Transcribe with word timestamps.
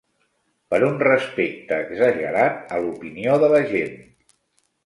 Per 0.73 0.77
un 0.85 0.95
respecte 1.07 1.77
exagerat 1.85 2.73
a 2.79 2.81
l'opinió 2.87 3.37
de 3.45 3.51
la 3.55 3.61
gent. 3.75 3.97